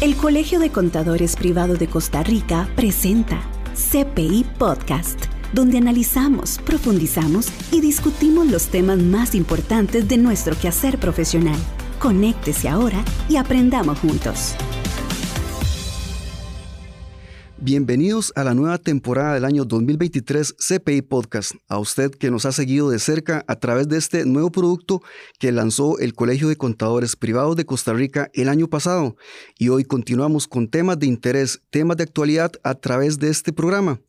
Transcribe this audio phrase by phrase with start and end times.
[0.00, 3.42] El Colegio de Contadores Privado de Costa Rica presenta
[3.74, 11.58] CPI Podcast, donde analizamos, profundizamos y discutimos los temas más importantes de nuestro quehacer profesional.
[11.98, 14.54] Conéctese ahora y aprendamos juntos.
[17.62, 21.52] Bienvenidos a la nueva temporada del año 2023 CPI Podcast.
[21.68, 25.02] A usted que nos ha seguido de cerca a través de este nuevo producto
[25.38, 29.14] que lanzó el Colegio de Contadores Privados de Costa Rica el año pasado.
[29.58, 34.00] Y hoy continuamos con temas de interés, temas de actualidad a través de este programa.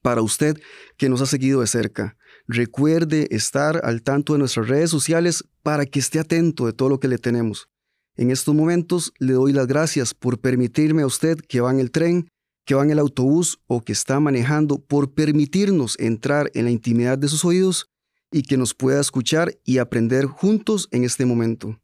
[0.00, 0.56] Para usted
[0.96, 5.84] que nos ha seguido de cerca, recuerde estar al tanto de nuestras redes sociales para
[5.84, 7.68] que esté atento de todo lo que le tenemos.
[8.16, 11.90] En estos momentos le doy las gracias por permitirme a usted que va en el
[11.90, 12.30] tren,
[12.68, 17.16] que va en el autobús o que está manejando por permitirnos entrar en la intimidad
[17.16, 17.88] de sus oídos
[18.30, 21.80] y que nos pueda escuchar y aprender juntos en este momento.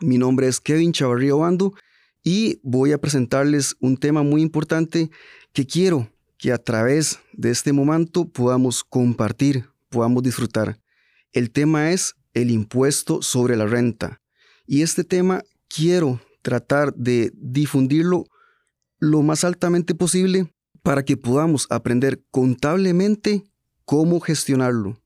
[0.00, 1.72] Mi nombre es Kevin Chavarría Bando
[2.22, 5.10] y voy a presentarles un tema muy importante
[5.54, 10.78] que quiero que a través de este momento podamos compartir, podamos disfrutar.
[11.32, 14.20] El tema es el impuesto sobre la renta.
[14.66, 18.26] Y este tema quiero tratar de difundirlo
[18.98, 23.44] lo más altamente posible para que podamos aprender contablemente
[23.84, 25.00] cómo gestionarlo.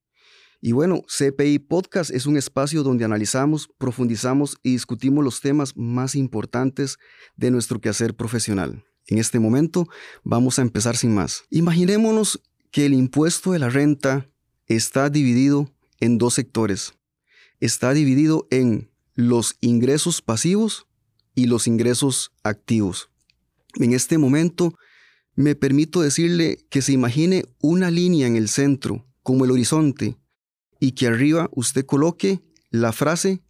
[0.61, 6.15] Y bueno, CPI Podcast es un espacio donde analizamos, profundizamos y discutimos los temas más
[6.15, 6.99] importantes
[7.37, 8.85] de nuestro quehacer profesional.
[9.09, 9.89] En este momento
[10.23, 11.45] vamos a empezar sin más.
[11.51, 14.29] Imaginémonos que el impuesto de la renta
[14.67, 16.95] está dividido en dos sectores.
[17.59, 20.87] Está dividido en los ingresos pasivos
[21.35, 23.12] y los ingresos activos.
[23.77, 24.75] En este momento
[25.35, 30.19] me permito decirle que se imagine una línea en el centro, como el horizonte,
[30.79, 33.41] y que arriba usted coloque la frase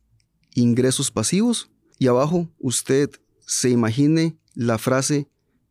[0.54, 3.10] ingresos pasivos y abajo usted
[3.46, 5.28] se imagine la frase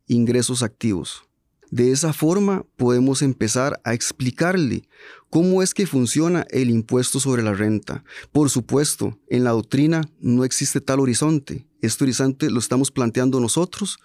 [0.08, 1.24] ingresos activos.
[1.72, 4.83] De esa forma podemos empezar a explicarle
[5.30, 8.04] cómo es que funciona el impuesto sobre la renta.
[8.33, 11.65] Por supuesto, en la doctrina no existe tal horizonte.
[11.81, 13.99] Este horizonte lo estamos planteando nosotros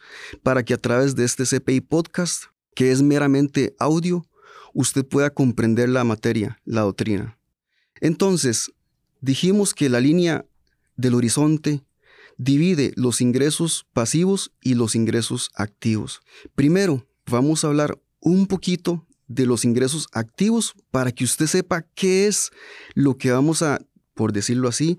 [0.44, 2.44] para que a través de este CPI podcast,
[2.76, 4.24] que es meramente audio,
[4.72, 7.36] usted pueda comprender la materia, la doctrina.
[8.00, 8.70] Entonces,
[9.20, 10.46] dijimos que la línea
[10.96, 11.82] del horizonte
[12.38, 16.20] divide los ingresos pasivos y los ingresos activos.
[16.54, 22.26] Primero, vamos a hablar un poquito de los ingresos activos para que usted sepa qué
[22.26, 22.50] es
[22.94, 23.80] lo que vamos a,
[24.14, 24.98] por decirlo así,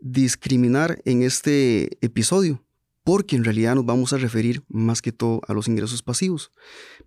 [0.00, 2.64] discriminar en este episodio,
[3.04, 6.50] porque en realidad nos vamos a referir más que todo a los ingresos pasivos.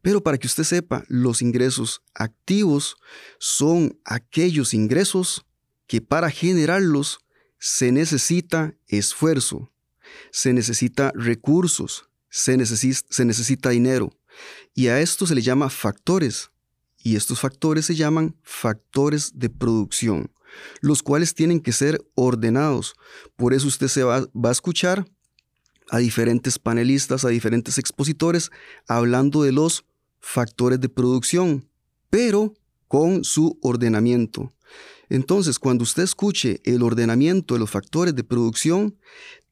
[0.02, 2.96] Pero para que usted sepa, los ingresos activos
[3.38, 5.46] son aquellos ingresos
[5.88, 7.20] que para generarlos
[7.60, 9.72] se necesita esfuerzo,
[10.32, 14.12] se necesita recursos, se, se necesita dinero.
[14.74, 16.52] Y a esto se le llama factores.
[17.06, 20.32] Y estos factores se llaman factores de producción,
[20.82, 22.96] los cuales tienen que ser ordenados.
[23.36, 25.06] Por eso usted se va, va a escuchar
[25.90, 28.50] a diferentes panelistas, a diferentes expositores,
[28.88, 29.86] hablando de los
[30.20, 31.70] factores de producción,
[32.10, 32.56] pero
[32.88, 34.52] con su ordenamiento.
[35.10, 38.98] Entonces, cuando usted escuche el ordenamiento de los factores de producción,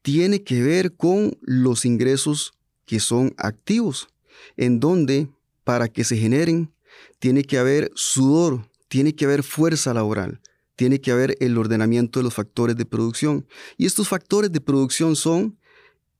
[0.02, 2.52] tiene que ver con los ingresos
[2.84, 4.08] que son activos
[4.56, 5.28] en donde
[5.64, 6.72] para que se generen
[7.18, 10.40] tiene que haber sudor, tiene que haber fuerza laboral,
[10.76, 13.46] tiene que haber el ordenamiento de los factores de producción.
[13.76, 15.58] Y estos factores de producción son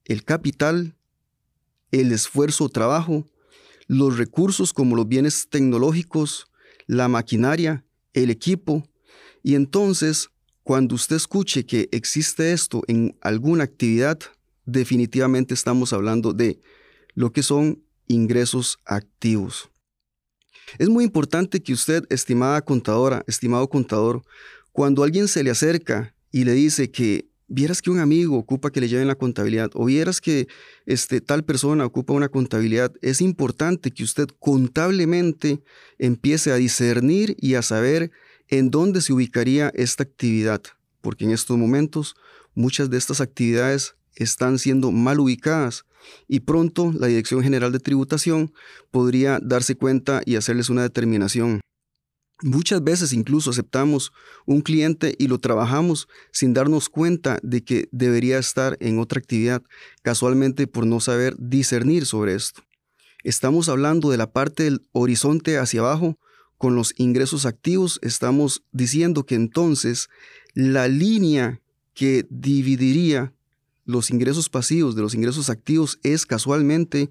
[0.05, 0.95] el capital,
[1.91, 3.27] el esfuerzo o trabajo,
[3.87, 6.47] los recursos como los bienes tecnológicos,
[6.87, 8.89] la maquinaria, el equipo.
[9.43, 10.31] Y entonces,
[10.63, 14.19] cuando usted escuche que existe esto en alguna actividad,
[14.65, 16.59] definitivamente estamos hablando de
[17.15, 19.71] lo que son ingresos activos.
[20.79, 24.23] Es muy importante que usted, estimada contadora, estimado contador,
[24.73, 28.81] cuando alguien se le acerca y le dice que vieras que un amigo ocupa que
[28.81, 30.49] le lleven la contabilidad o vieras que
[30.87, 35.63] este, tal persona ocupa una contabilidad, es importante que usted contablemente
[35.99, 38.11] empiece a discernir y a saber
[38.49, 40.63] en dónde se ubicaría esta actividad,
[41.01, 42.17] porque en estos momentos
[42.55, 45.85] muchas de estas actividades están siendo mal ubicadas
[46.29, 48.53] y pronto la Dirección General de Tributación
[48.91, 51.61] podría darse cuenta y hacerles una determinación.
[52.43, 54.13] Muchas veces incluso aceptamos
[54.45, 59.63] un cliente y lo trabajamos sin darnos cuenta de que debería estar en otra actividad,
[60.03, 62.63] casualmente por no saber discernir sobre esto.
[63.23, 66.19] Estamos hablando de la parte del horizonte hacia abajo,
[66.59, 70.09] con los ingresos activos, estamos diciendo que entonces
[70.55, 71.61] la línea
[71.95, 73.34] que dividiría
[73.85, 77.11] los ingresos pasivos de los ingresos activos es casualmente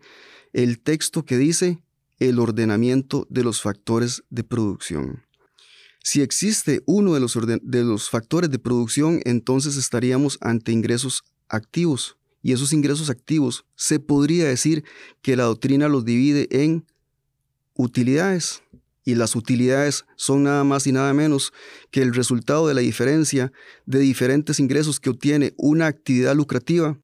[0.53, 1.79] el texto que dice
[2.19, 5.23] el ordenamiento de los factores de producción.
[6.03, 12.17] Si existe uno de los, de los factores de producción, entonces estaríamos ante ingresos activos.
[12.41, 14.83] Y esos ingresos activos se podría decir
[15.21, 16.85] que la doctrina los divide en
[17.75, 18.62] utilidades.
[19.05, 21.51] Y las utilidades son nada más y nada menos
[21.91, 23.51] que el resultado de la diferencia
[23.85, 26.97] de diferentes ingresos que obtiene una actividad lucrativa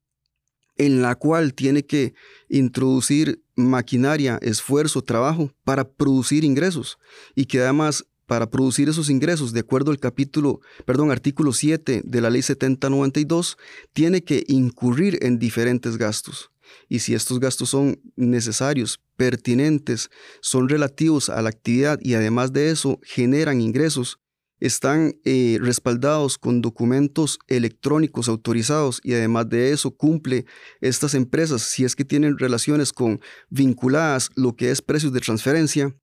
[0.76, 2.14] en la cual tiene que
[2.48, 6.98] introducir maquinaria, esfuerzo, trabajo para producir ingresos
[7.34, 12.20] y que además para producir esos ingresos, de acuerdo al capítulo, perdón, artículo 7 de
[12.20, 13.58] la ley 7092,
[13.92, 16.52] tiene que incurrir en diferentes gastos.
[16.88, 22.70] Y si estos gastos son necesarios, pertinentes, son relativos a la actividad y además de
[22.70, 24.18] eso generan ingresos,
[24.60, 30.44] están eh, respaldados con documentos electrónicos autorizados y además de eso cumple
[30.80, 35.96] estas empresas, si es que tienen relaciones con vinculadas lo que es precios de transferencia,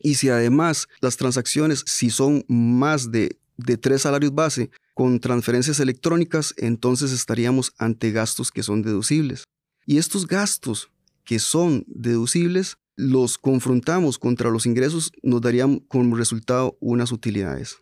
[0.00, 5.80] y si además las transacciones, si son más de, de tres salarios base con transferencias
[5.80, 9.44] electrónicas, entonces estaríamos ante gastos que son deducibles.
[9.86, 10.90] Y estos gastos
[11.24, 17.78] que son deducibles los confrontamos contra los ingresos, nos darían como resultado unas utilidades.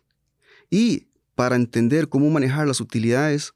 [0.69, 3.53] Y para entender cómo manejar las utilidades,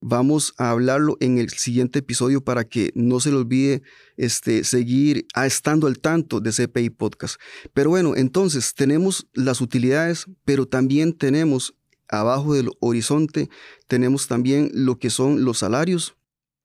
[0.00, 3.82] vamos a hablarlo en el siguiente episodio para que no se le olvide
[4.16, 7.40] este, seguir estando al tanto de CPI Podcast.
[7.72, 11.74] Pero bueno, entonces tenemos las utilidades, pero también tenemos
[12.08, 13.48] abajo del horizonte,
[13.86, 16.17] tenemos también lo que son los salarios.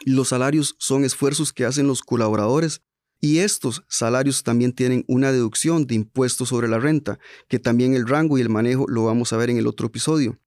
[0.06, 2.82] Los salarios son esfuerzos que hacen los colaboradores
[3.20, 8.06] y estos salarios también tienen una deducción de impuestos sobre la renta, que también el
[8.06, 10.40] rango y el manejo lo vamos a ver en el otro episodio.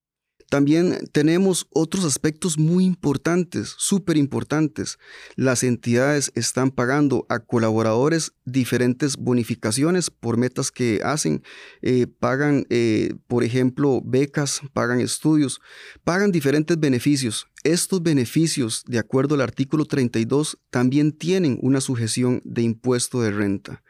[0.49, 4.97] También tenemos otros aspectos muy importantes, súper importantes.
[5.35, 11.43] Las entidades están pagando a colaboradores diferentes bonificaciones por metas que hacen.
[11.83, 15.61] Eh, pagan, eh, por ejemplo, becas, pagan estudios,
[16.05, 17.49] pagan diferentes beneficios.
[17.65, 23.83] Estos beneficios, de acuerdo al artículo 32, también tienen una sujeción de impuesto de renta.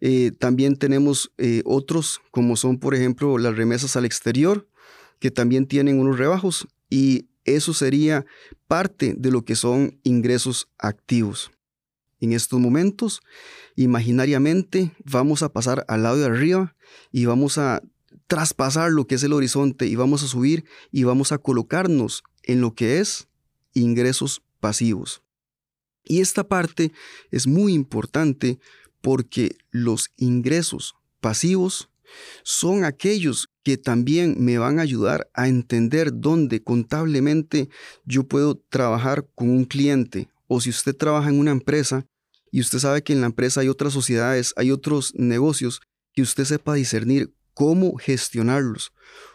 [0.00, 1.32] Eh, también tenemos
[1.64, 4.68] otros, como son, por ejemplo, las remesas al exterior,
[5.18, 8.26] que también tienen unos rebajos y eso sería
[8.66, 11.50] parte de lo que son ingresos activos.
[12.20, 13.20] En estos momentos,
[13.76, 16.74] imaginariamente, vamos a pasar al lado de arriba
[17.12, 17.82] y vamos a
[18.26, 22.60] traspasar lo que es el horizonte y vamos a subir y vamos a colocarnos en
[22.60, 23.28] lo que es
[23.74, 25.22] ingresos pasivos.
[26.04, 26.92] Y esta parte
[27.30, 28.58] es muy importante
[29.00, 31.90] porque los ingresos pasivos
[32.42, 37.68] son aquellos que también me van a ayudar a entender dónde contablemente
[38.04, 40.28] yo puedo trabajar con un cliente.
[40.46, 42.06] O si usted trabaja en una empresa
[42.52, 45.80] y usted sabe que en la empresa hay otras sociedades, hay otros negocios,
[46.12, 48.92] que usted sepa discernir cómo gestionarlos,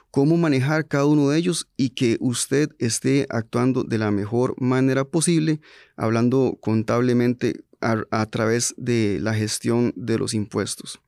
[0.10, 5.06] cómo manejar cada uno de ellos y que usted esté actuando de la mejor manera
[5.06, 5.62] posible,
[5.96, 11.02] hablando contablemente a, a través de la gestión de los impuestos.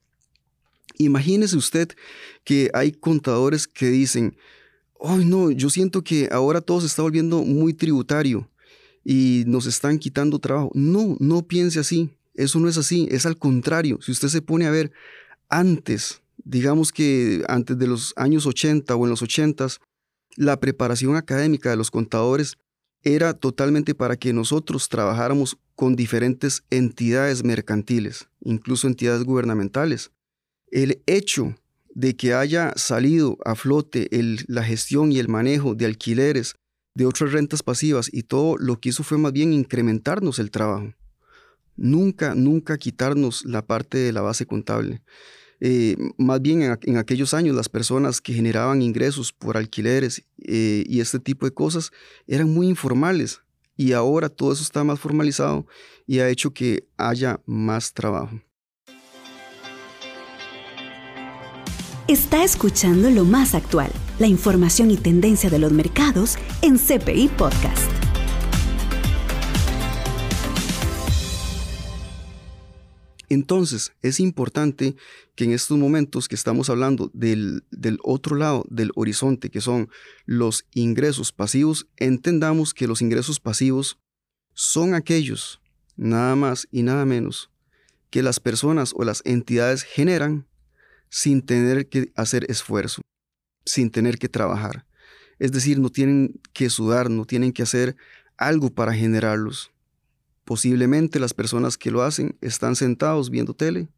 [0.97, 1.89] Imagínese usted
[2.43, 4.35] que hay contadores que dicen,
[5.01, 8.49] ay no, yo siento que ahora todo se está volviendo muy tributario
[9.03, 10.71] y nos están quitando trabajo.
[10.73, 12.09] No, no piense así.
[12.35, 13.99] Eso no es así, es al contrario.
[14.01, 14.91] Si usted se pone a ver
[15.49, 19.67] antes, digamos que antes de los años 80 o en los 80,
[20.35, 22.57] la preparación académica de los contadores
[23.03, 30.11] era totalmente para que nosotros trabajáramos con diferentes entidades mercantiles, incluso entidades gubernamentales.
[30.73, 31.55] El hecho
[31.93, 34.09] de que haya salido a flote
[34.47, 36.55] la gestión y el manejo de alquileres,
[36.95, 40.91] de otras rentas pasivas y todo lo que hizo fue más bien incrementarnos el trabajo.
[41.75, 45.03] Nunca, nunca quitarnos la parte de la base contable.
[45.59, 51.01] Eh, más bien en, aquellos años las personas que generaban ingresos por alquileres eh, y
[51.01, 51.91] este tipo de cosas
[52.25, 53.41] eran muy informales
[53.77, 55.67] y ahora todo eso está más formalizado
[56.07, 58.41] y ha hecho que haya más trabajo.
[62.09, 67.89] Está escuchando lo más actual, la información y tendencia de los mercados en CPI Podcast.
[73.29, 74.97] Entonces, es importante
[75.35, 79.87] que en estos momentos que estamos hablando del, del, otro lado del horizonte, que son
[80.25, 83.97] los ingresos pasivos, entendamos que los ingresos pasivos
[84.53, 85.61] son aquellos,
[85.95, 87.49] nada más y nada menos,
[88.09, 90.47] que las personas o las entidades generan
[91.13, 93.03] sin tener que hacer esfuerzo,
[93.65, 94.87] sin tener que trabajar.
[95.37, 97.95] Es decir, no tienen que sudar, no tienen que hacer
[98.35, 99.71] algo para generarlos.
[100.43, 103.89] Posiblemente las personas que lo hacen están sentados viendo tele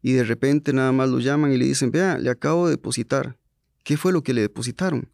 [0.00, 3.36] y de repente nada más lo llaman y le dicen, vea, le acabo de depositar.
[3.82, 5.10] ¿Qué fue lo que le depositaron?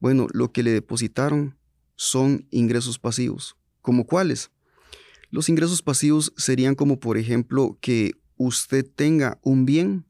[0.00, 1.56] Bueno, lo que le depositaron
[1.96, 3.56] son ingresos pasivos.
[3.80, 4.50] ¿Como cuáles?
[5.30, 10.04] Los ingresos pasivos serían como, por ejemplo, que usted tenga un bien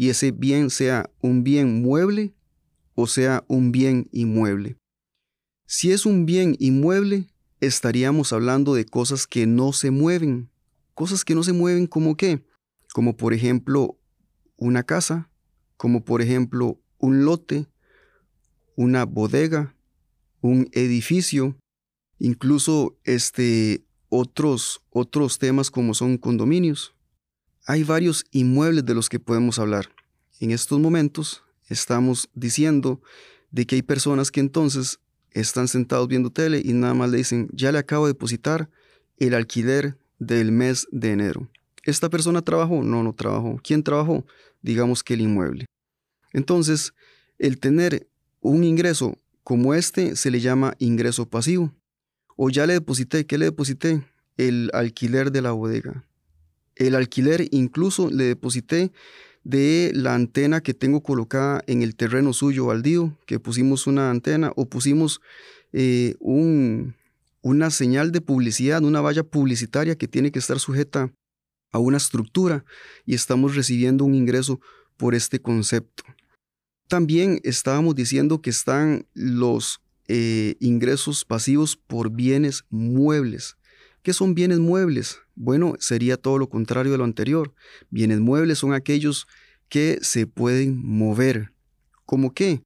[0.00, 2.32] y ese bien sea un bien mueble
[2.94, 4.78] o sea un bien inmueble.
[5.66, 7.26] Si es un bien inmueble,
[7.60, 10.48] estaríamos hablando de cosas que no se mueven.
[10.94, 12.42] Cosas que no se mueven como qué?
[12.94, 13.98] Como por ejemplo
[14.56, 15.28] una casa,
[15.76, 17.66] como por ejemplo un lote,
[18.76, 19.76] una bodega,
[20.40, 21.58] un edificio,
[22.18, 26.94] incluso este otros otros temas como son condominios.
[27.66, 29.90] Hay varios inmuebles de los que podemos hablar.
[30.40, 33.00] En estos momentos estamos diciendo
[33.50, 34.98] de que hay personas que entonces
[35.32, 38.70] están sentados viendo tele y nada más le dicen, ya le acabo de depositar
[39.18, 41.48] el alquiler del mes de enero.
[41.84, 42.82] ¿Esta persona trabajó?
[42.82, 43.60] No, no trabajó.
[43.62, 44.26] ¿Quién trabajó?
[44.62, 45.66] Digamos que el inmueble.
[46.32, 46.94] Entonces,
[47.38, 48.08] el tener
[48.40, 51.72] un ingreso como este se le llama ingreso pasivo.
[52.36, 54.02] O ya le deposité, ¿qué le deposité?
[54.36, 56.04] El alquiler de la bodega.
[56.80, 58.90] El alquiler incluso le deposité
[59.44, 64.54] de la antena que tengo colocada en el terreno suyo baldío, que pusimos una antena
[64.56, 65.20] o pusimos
[65.74, 66.94] eh, un,
[67.42, 71.12] una señal de publicidad, una valla publicitaria que tiene que estar sujeta
[71.70, 72.64] a una estructura
[73.04, 74.58] y estamos recibiendo un ingreso
[74.96, 76.04] por este concepto.
[76.88, 83.58] También estábamos diciendo que están los eh, ingresos pasivos por bienes muebles.
[84.02, 85.18] ¿Qué son bienes muebles?
[85.34, 87.54] Bueno, sería todo lo contrario de lo anterior.
[87.90, 89.26] Bienes muebles son aquellos
[89.68, 91.52] que se pueden mover.
[92.06, 92.62] ¿Cómo qué?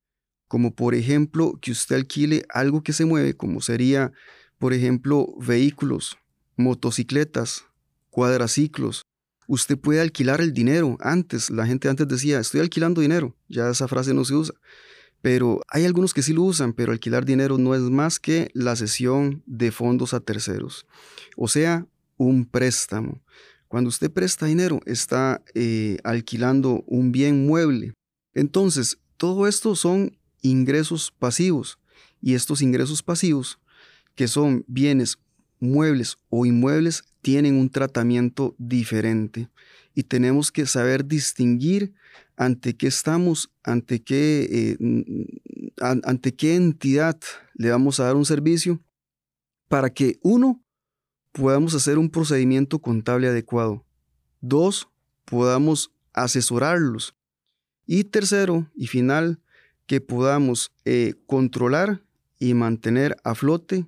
[0.46, 4.12] Como por ejemplo que usted alquile algo que se mueve, como sería,
[4.58, 6.18] por ejemplo, vehículos,
[6.56, 7.64] motocicletas,
[8.10, 9.02] cuadraciclos.
[9.48, 10.96] Usted puede alquilar el dinero.
[11.00, 13.36] Antes, la gente antes decía, estoy alquilando dinero.
[13.48, 14.54] Ya esa frase no se usa.
[15.24, 18.76] Pero hay algunos que sí lo usan, pero alquilar dinero no es más que la
[18.76, 20.86] cesión de fondos a terceros.
[21.34, 21.86] O sea,
[22.18, 23.22] un préstamo.
[23.66, 27.94] Cuando usted presta dinero, está eh, alquilando un bien mueble.
[28.34, 31.78] Entonces, todo esto son ingresos pasivos.
[32.20, 33.58] Y estos ingresos pasivos,
[34.14, 35.16] que son bienes
[35.58, 39.48] muebles o inmuebles, tienen un tratamiento diferente.
[39.94, 41.94] Y tenemos que saber distinguir
[42.36, 44.76] ante qué estamos, ante qué, eh,
[45.80, 47.18] ante qué entidad
[47.54, 48.80] le vamos a dar un servicio
[49.68, 50.62] para que uno
[51.32, 53.84] podamos hacer un procedimiento contable adecuado.
[54.40, 54.88] Dos,
[55.24, 57.16] podamos asesorarlos.
[57.86, 59.40] Y tercero y final,
[59.86, 62.02] que podamos eh, controlar
[62.38, 63.86] y mantener a flote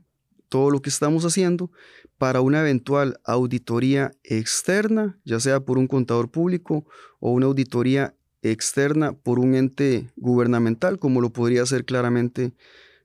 [0.49, 1.71] todo lo que estamos haciendo
[2.19, 6.87] para una eventual auditoría externa, ya sea por un contador público
[7.21, 8.15] o una auditoría
[8.51, 12.53] externa por un ente gubernamental, como lo podría hacer claramente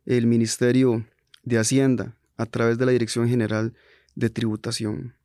[0.06, 1.06] el Ministerio
[1.44, 3.74] de Hacienda a través de la Dirección General
[4.16, 5.16] de Tributación.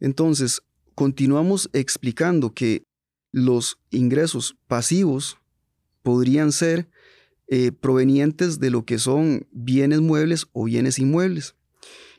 [0.00, 0.62] Entonces,
[0.94, 2.82] continuamos explicando que
[3.30, 5.38] los ingresos pasivos
[6.02, 6.88] podrían ser
[7.48, 11.54] eh, provenientes de lo que son bienes muebles o bienes inmuebles.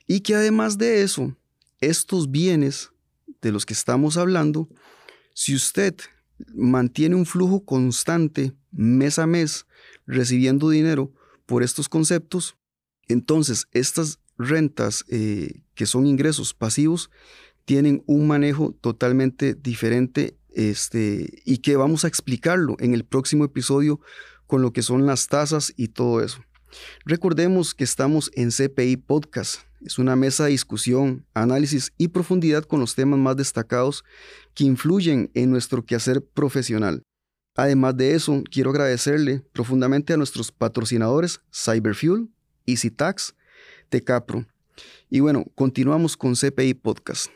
[0.08, 1.36] Y que además de eso,
[1.81, 2.91] estos bienes
[3.41, 4.67] de los que estamos hablando,
[5.34, 5.96] si usted
[6.53, 9.65] mantiene un flujo constante mes a mes
[10.05, 11.12] recibiendo dinero
[11.46, 12.58] por estos conceptos,
[13.08, 17.10] entonces estas rentas eh, que son ingresos pasivos
[17.65, 24.00] tienen un manejo totalmente diferente este, y que vamos a explicarlo en el próximo episodio
[24.48, 26.39] con lo que son las tasas y todo eso.
[27.06, 29.62] Recordemos que estamos en CPI Podcast.
[29.82, 34.04] Es una mesa de discusión, análisis y profundidad con los temas más destacados
[34.54, 37.04] que influyen en nuestro quehacer profesional.
[37.56, 42.30] Además de eso, quiero agradecerle profundamente a nuestros patrocinadores Cyberfuel,
[42.66, 43.36] EasyTax,
[43.90, 44.46] Tecapro.
[45.10, 47.28] Y bueno, continuamos con CPI Podcast,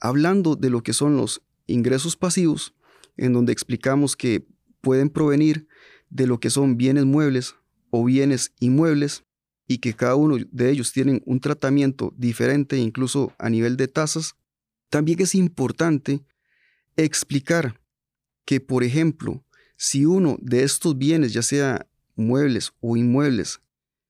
[0.00, 2.74] hablando de lo que son los ingresos pasivos,
[3.16, 4.46] en donde explicamos que
[4.80, 5.66] pueden provenir
[6.10, 7.54] de lo que son bienes muebles
[7.90, 9.24] o bienes inmuebles
[9.66, 14.34] y que cada uno de ellos tienen un tratamiento diferente incluso a nivel de tasas,
[14.88, 16.20] también es importante
[16.96, 17.78] explicar
[18.44, 19.44] que, por ejemplo,
[19.76, 23.60] si uno de estos bienes, ya sea muebles o inmuebles,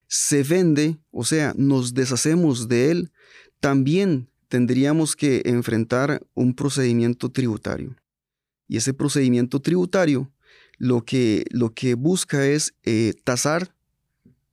[0.06, 3.12] se vende, o sea, nos deshacemos de él,
[3.60, 7.96] también tendríamos que enfrentar un procedimiento tributario.
[8.66, 10.30] Y ese procedimiento tributario
[10.78, 13.74] lo que, lo que busca es eh, tasar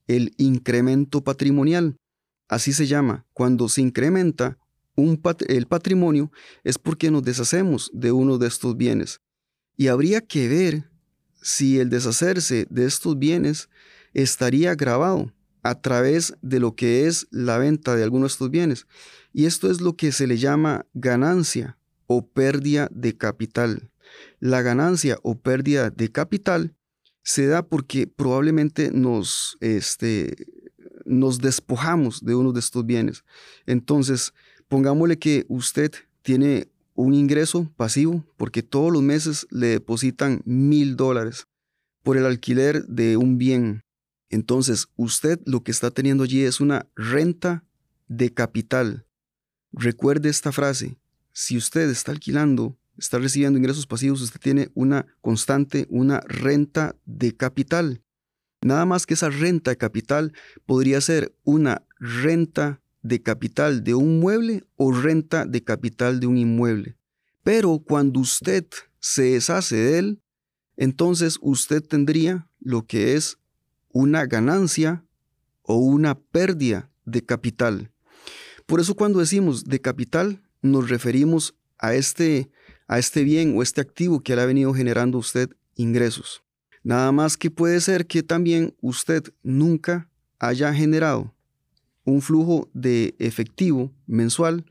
[0.08, 1.98] el incremento patrimonial.
[2.48, 4.58] así se llama, cuando se incrementa
[5.48, 6.32] el patrimonio,
[6.63, 9.20] es porque nos deshacemos de uno de estos bienes.
[9.77, 10.89] Y habría que ver
[11.41, 13.70] si el deshacerse de estos bienes
[14.13, 15.32] estaría grabado
[15.63, 18.88] a través de lo que es la venta de algunos de estos bienes.
[19.34, 21.77] Y esto es lo que se le llama ganancia
[22.08, 23.89] o pérdida de capital.
[24.39, 26.75] La ganancia o pérdida de capital
[27.24, 30.36] se da porque probablemente nos, este,
[31.05, 33.24] nos despojamos de uno de estos bienes.
[33.65, 34.34] Entonces,
[34.67, 35.91] pongámosle que usted
[36.22, 41.48] tiene un ingreso pasivo porque todos los meses le depositan mil dólares
[42.03, 43.81] por el alquiler de un bien.
[44.29, 47.63] Entonces, usted lo que está teniendo allí es una renta
[48.07, 49.05] de capital.
[49.72, 50.98] Recuerde esta frase,
[51.34, 57.35] si usted está alquilando, está recibiendo ingresos pasivos, usted tiene una constante, una renta de
[57.35, 58.01] capital.
[58.61, 60.33] Nada más que esa renta de capital
[60.65, 66.37] podría ser una renta de capital de un mueble o renta de capital de un
[66.37, 66.97] inmueble.
[67.43, 68.65] Pero cuando usted
[68.99, 70.21] se deshace de él,
[70.77, 73.37] entonces usted tendría lo que es
[73.89, 75.05] una ganancia
[75.61, 77.91] o una pérdida de capital.
[78.65, 82.49] Por eso cuando decimos de capital, nos referimos a este,
[82.88, 86.44] a este bien o este activo que le ha venido generando usted ingresos.
[86.84, 91.34] Nada más que puede ser que también usted nunca haya generado
[92.04, 94.65] un flujo de efectivo mensual,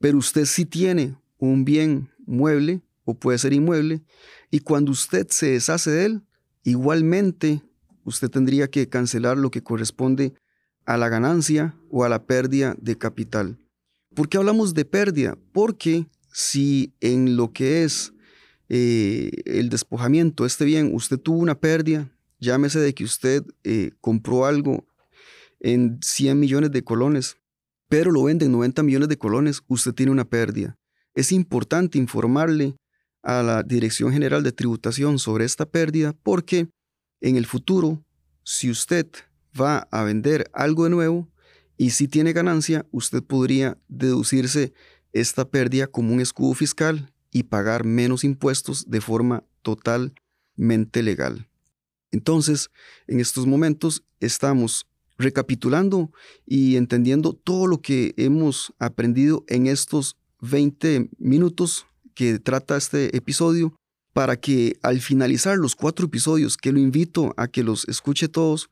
[0.00, 4.02] pero usted sí tiene un bien mueble o puede ser inmueble,
[4.50, 6.22] y cuando usted se deshace de él,
[6.62, 7.62] igualmente
[8.04, 10.34] usted tendría que cancelar lo que corresponde
[10.84, 13.58] a la ganancia o a la pérdida de capital.
[14.14, 15.38] ¿Por qué hablamos de pérdida?
[15.52, 18.12] Porque si en lo que es
[18.68, 22.10] eh, el despojamiento, este bien, usted tuvo una pérdida,
[22.40, 24.86] llámese de que usted eh, compró algo
[25.60, 27.36] en 100 millones de colones,
[27.88, 30.78] pero lo vende en 90 millones de colones, usted tiene una pérdida.
[31.14, 32.76] Es importante informarle
[33.22, 36.68] a la Dirección General de Tributación sobre esta pérdida porque
[37.20, 38.02] en el futuro,
[38.42, 39.06] si usted
[39.58, 41.28] va a vender algo de nuevo
[41.76, 44.72] y si tiene ganancia, usted podría deducirse
[45.12, 51.48] esta pérdida como un escudo fiscal y pagar menos impuestos de forma totalmente legal.
[52.10, 52.70] Entonces,
[53.06, 54.86] en estos momentos estamos
[55.18, 56.12] recapitulando
[56.46, 63.74] y entendiendo todo lo que hemos aprendido en estos 20 minutos que trata este episodio
[64.12, 68.68] para que al finalizar los cuatro episodios, que lo invito a que los escuche todos,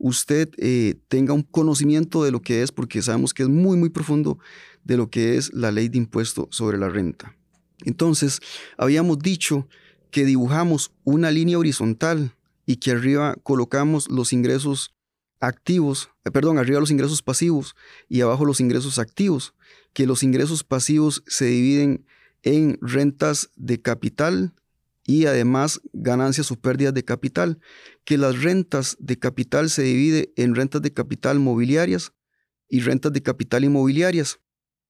[0.00, 3.90] usted eh, tenga un conocimiento de lo que es, porque sabemos que es muy, muy
[3.90, 4.38] profundo,
[4.82, 7.36] de lo que es la ley de impuesto sobre la renta.
[7.84, 8.40] Entonces,
[8.76, 9.68] habíamos dicho
[10.10, 12.34] que dibujamos una línea horizontal
[12.66, 14.94] y que arriba colocamos los ingresos
[15.38, 17.76] activos, eh, perdón, arriba los ingresos pasivos
[18.08, 19.54] y abajo los ingresos activos,
[19.92, 22.06] que los ingresos pasivos se dividen
[22.42, 24.54] en rentas de capital
[25.04, 27.58] y además ganancias o pérdidas de capital,
[28.10, 32.12] que las rentas de capital se dividen en rentas de capital mobiliarias
[32.68, 34.40] y rentas de capital inmobiliarias,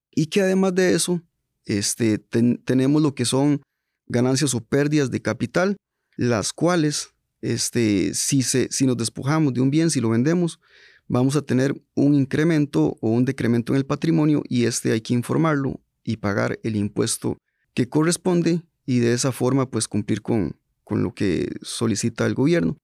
[0.09, 1.21] y que además de eso
[1.65, 3.61] este, tenemos lo que son
[4.07, 5.77] ganancias o pérdidas de capital,
[6.17, 10.59] las cuales este, si, se, si nos despojamos de un bien, si lo vendemos,
[11.07, 15.13] vamos a tener un incremento o un decremento en el patrimonio y este hay que
[15.13, 17.37] informarlo y pagar el impuesto
[17.75, 22.77] que corresponde y de esa forma pues cumplir con, con lo que solicita el gobierno.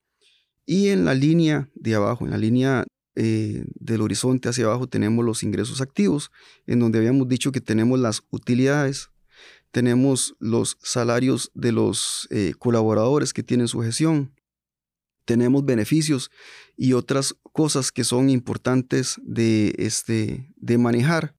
[0.70, 5.24] Y en la línea de abajo, en la línea eh, del horizonte hacia abajo tenemos
[5.24, 6.30] los ingresos activos,
[6.66, 9.10] en donde habíamos dicho que tenemos las utilidades,
[9.72, 14.34] tenemos los salarios de los eh, colaboradores que tienen su gestión,
[15.24, 16.32] tenemos beneficios
[16.76, 21.34] y otras cosas que son importantes de, este, de manejar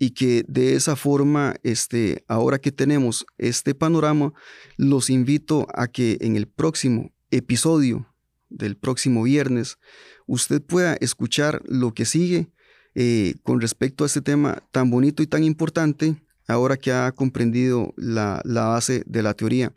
[0.00, 4.32] y que de esa forma, este, ahora que tenemos este panorama,
[4.76, 8.06] los invito a que en el próximo episodio
[8.48, 9.78] del próximo viernes
[10.26, 12.50] usted pueda escuchar lo que sigue
[12.94, 17.94] eh, con respecto a este tema tan bonito y tan importante, ahora que ha comprendido
[17.96, 19.72] la, la base de la teoría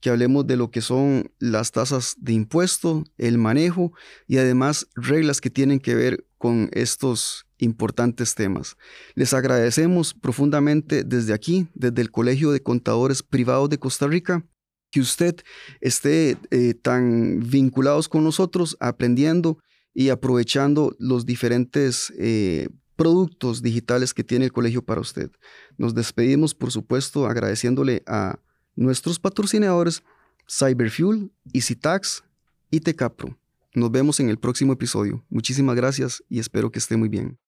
[0.00, 3.92] que hablemos de lo que son las tasas de impuesto, el manejo
[4.26, 8.76] y además reglas que tienen que ver con estos importantes temas.
[9.14, 14.42] Les agradecemos profundamente desde aquí, desde el Colegio de Contadores Privados de Costa Rica,
[14.90, 15.36] que usted
[15.80, 19.58] esté eh, tan vinculados con nosotros, aprendiendo
[19.94, 25.30] y aprovechando los diferentes eh, productos digitales que tiene el colegio para usted.
[25.78, 28.38] Nos despedimos, por supuesto, agradeciéndole a
[28.76, 30.02] nuestros patrocinadores
[30.48, 32.24] Cyberfuel, EasyTax
[32.70, 33.38] y Tecapro.
[33.74, 35.24] Nos vemos en el próximo episodio.
[35.28, 37.38] Muchísimas gracias y espero que esté muy bien.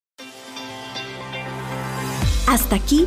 [2.47, 3.07] Hasta aquí,